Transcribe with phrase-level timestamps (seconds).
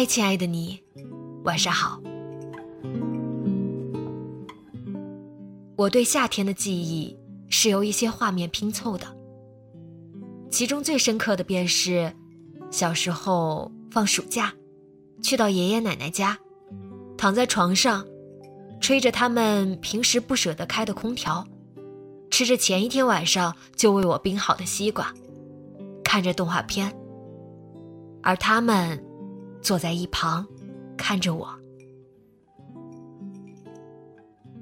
[0.00, 0.82] 嗨，亲爱的你，
[1.44, 2.00] 晚上好。
[5.76, 7.14] 我对夏天的记忆
[7.50, 9.06] 是由一些画面拼凑的，
[10.50, 12.10] 其中最深刻的便是
[12.70, 14.50] 小时候放暑假，
[15.22, 16.38] 去到爷爷奶奶家，
[17.18, 18.02] 躺在床上，
[18.80, 21.46] 吹着他们平时不舍得开的空调，
[22.30, 25.12] 吃着前一天晚上就为我冰好的西瓜，
[26.02, 26.90] 看着动画片，
[28.22, 28.98] 而他们。
[29.62, 30.46] 坐在一旁，
[30.96, 31.48] 看着我。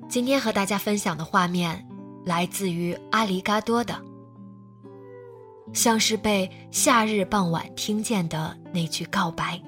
[0.09, 1.87] 今天和大家分享的画面，
[2.25, 3.95] 来自于阿里嘎多的，
[5.73, 9.61] 像是被夏日傍晚听见的那句告白。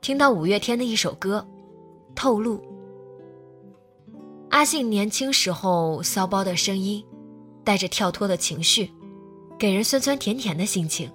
[0.00, 1.46] 听到五月天的一首歌，
[2.14, 2.56] 《透露》。
[4.58, 7.06] 阿信年轻时候骚包的声音，
[7.62, 8.92] 带着跳脱的情绪，
[9.56, 11.08] 给人酸酸甜甜的心情。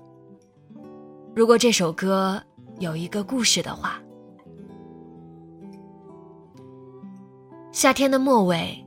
[1.36, 2.42] 如果这首歌
[2.80, 4.02] 有一个故事的话，
[7.74, 8.82] 夏天的末尾，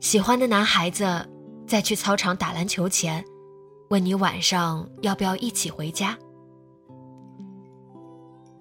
[0.00, 1.06] 喜欢的男孩子
[1.64, 3.24] 在去操场打篮球前，
[3.90, 6.18] 问你晚上要不要一起回家。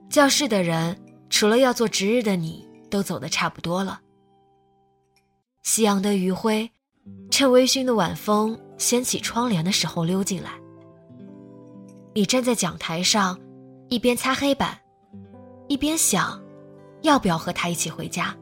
[0.08, 0.96] 教室的人
[1.32, 4.02] 除了要做值日的你，都走的差不多了。
[5.64, 6.70] 夕阳的余晖，
[7.30, 10.52] 趁微醺的晚风掀起窗帘的时候溜进来。
[12.14, 13.40] 你站在讲台上，
[13.88, 14.78] 一边擦黑板，
[15.68, 16.42] 一边想，
[17.04, 18.36] 要不要和他一起回家？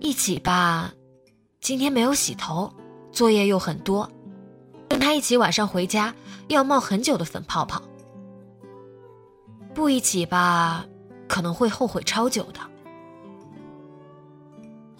[0.00, 0.92] 一起吧，
[1.60, 2.70] 今天没有洗头，
[3.12, 4.10] 作业又很多，
[4.88, 6.12] 跟他一起晚上回家
[6.48, 7.80] 要冒很久的粉泡泡。
[9.72, 10.84] 不一起吧，
[11.28, 12.60] 可能会后悔超久的。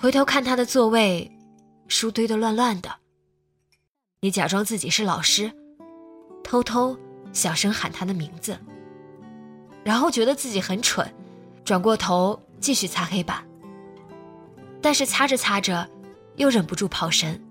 [0.07, 1.29] 回头看他的座位，
[1.89, 2.89] 书堆得乱乱的。
[4.21, 5.51] 你假装自己是老师，
[6.45, 6.97] 偷偷
[7.33, 8.57] 小声喊他的名字，
[9.83, 11.13] 然后觉得自己很蠢，
[11.65, 13.45] 转过头继续擦黑板。
[14.81, 15.85] 但是擦着擦着，
[16.37, 17.45] 又忍不住跑神。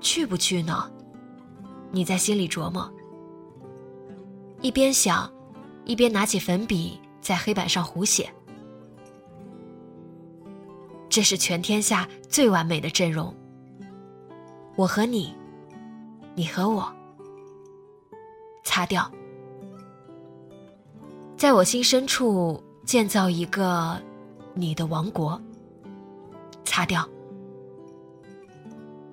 [0.00, 0.90] 去不去呢？
[1.92, 2.92] 你在心里琢磨，
[4.60, 5.32] 一边想，
[5.84, 8.28] 一边拿起粉笔在黑板上胡写。
[11.12, 13.36] 这是全天下最完美的阵容。
[14.76, 15.36] 我和你，
[16.34, 16.90] 你和我，
[18.64, 19.12] 擦掉，
[21.36, 24.00] 在我心深处建造一个
[24.54, 25.38] 你的王国。
[26.64, 27.06] 擦掉，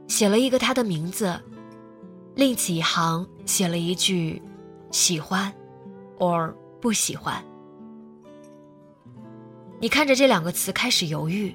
[0.07, 1.37] 写了一个他的名字，
[2.33, 4.41] 另起一行写了一句
[4.89, 5.53] 喜欢
[6.17, 7.43] ，or 不喜欢。
[9.81, 11.53] 你看着这两个词开始犹豫。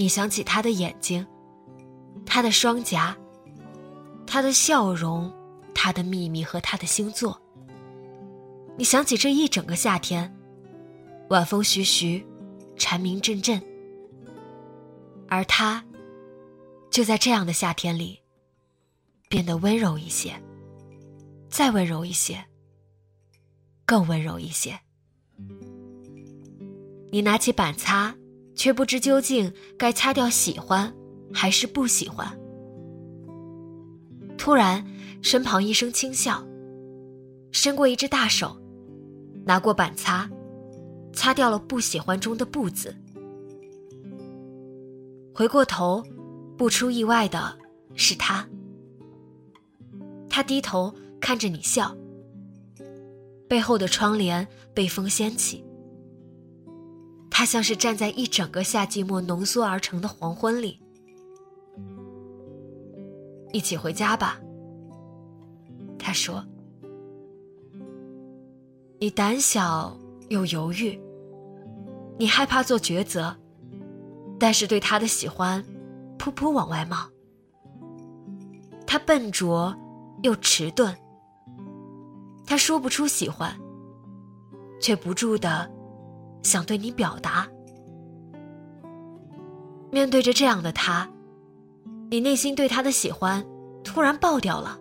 [0.00, 1.26] 你想起他的眼睛，
[2.24, 3.14] 他的双颊，
[4.26, 5.30] 他的笑容，
[5.74, 7.38] 他的秘密和他的星座。
[8.78, 10.34] 你想起这一整个夏天，
[11.28, 12.26] 晚风徐徐，
[12.78, 13.62] 蝉鸣阵阵，
[15.28, 15.84] 而他，
[16.90, 18.18] 就在这样的夏天里，
[19.28, 20.32] 变得温柔一些，
[21.50, 22.42] 再温柔一些，
[23.84, 24.80] 更温柔一些。
[27.12, 28.16] 你拿起板擦。
[28.54, 30.92] 却不知究竟该擦掉喜欢，
[31.32, 32.38] 还是不喜欢。
[34.36, 34.84] 突然，
[35.22, 36.44] 身旁一声轻笑，
[37.52, 38.56] 伸过一只大手，
[39.44, 40.30] 拿过板擦，
[41.12, 42.94] 擦掉了不喜欢中的不字。
[45.34, 46.02] 回过头，
[46.56, 47.56] 不出意外的
[47.94, 48.46] 是他。
[50.28, 51.96] 他低头看着你笑，
[53.48, 55.64] 背后的窗帘被风掀起。
[57.40, 60.78] 他像是站在一整个夏季末浓缩而成的黄昏里。
[63.50, 64.38] 一起回家吧，
[65.98, 66.44] 他说。
[68.98, 69.96] 你胆小
[70.28, 71.00] 又犹豫，
[72.18, 73.34] 你害怕做抉择，
[74.38, 75.64] 但是对他的喜欢，
[76.18, 77.08] 噗噗往外冒。
[78.86, 79.74] 他笨拙
[80.22, 80.94] 又迟钝，
[82.44, 83.58] 他说不出喜欢，
[84.78, 85.66] 却不住的
[86.42, 87.48] 想对你表达。
[89.90, 91.08] 面对着这样的他，
[92.10, 93.44] 你内心对他的喜欢
[93.82, 94.78] 突然爆掉了，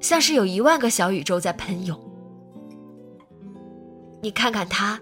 [0.00, 1.98] 像是有一万个小宇宙在喷涌。
[4.22, 5.00] 你看看他，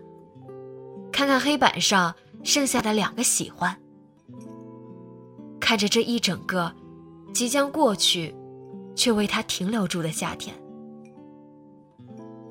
[1.11, 2.15] 看看黑板上
[2.45, 3.77] 剩下的两个喜欢，
[5.59, 6.73] 看着这一整个
[7.35, 8.33] 即将过去，
[8.95, 10.55] 却为他停留住的夏天，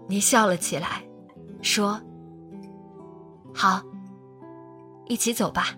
[0.09, 1.01] 你笑了起来，
[1.61, 2.01] 说
[3.57, 3.81] ：“好，
[5.07, 5.75] 一起走吧。”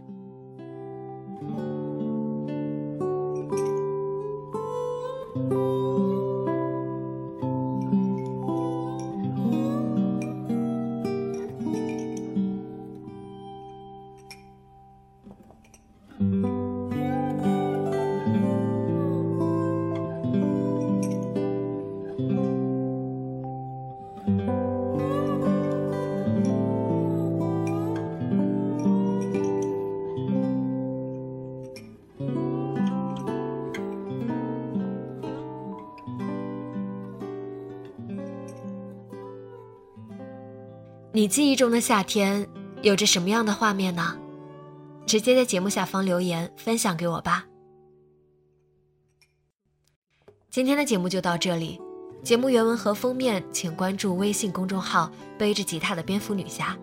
[41.19, 42.47] 你记忆中的夏天
[42.81, 44.17] 有着什么样的画面呢？
[45.05, 47.45] 直接在节目下方留言分享给我吧。
[50.49, 51.77] 今天的节目就到这里，
[52.23, 56.73] 节目原文和封面请关注微信公众号“背着吉他的蝙蝠女侠”。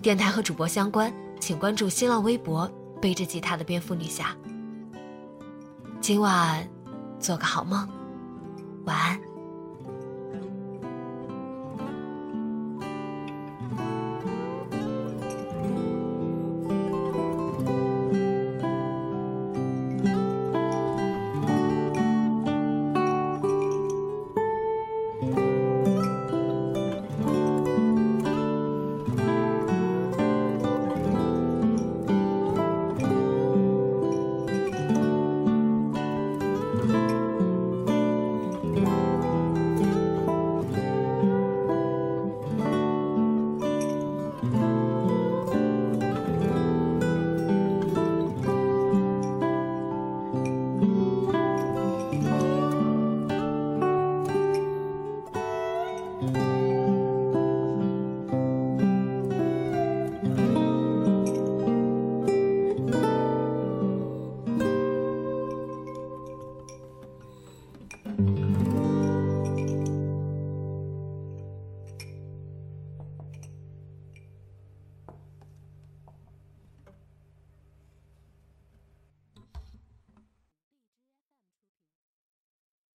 [0.00, 2.70] 电台和主播相关，请关注新浪微博
[3.02, 4.36] “背着吉他的蝙蝠女侠”。
[6.00, 6.64] 今晚
[7.18, 7.88] 做个好梦，
[8.84, 9.29] 晚安。